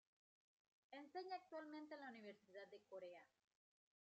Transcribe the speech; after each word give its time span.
Enseña 0.89 1.35
actualmente 1.37 1.93
en 1.93 2.01
la 2.01 2.09
Universidad 2.09 2.67
de 2.71 2.81
Corea. 2.89 3.21